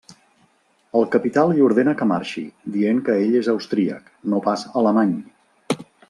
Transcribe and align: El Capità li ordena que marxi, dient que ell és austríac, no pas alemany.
El 0.99 1.03
Capità 1.15 1.41
li 1.49 1.65
ordena 1.65 1.91
que 1.99 2.07
marxi, 2.11 2.43
dient 2.77 3.01
que 3.09 3.17
ell 3.25 3.37
és 3.41 3.49
austríac, 3.53 4.09
no 4.33 4.39
pas 4.47 4.63
alemany. 4.83 5.13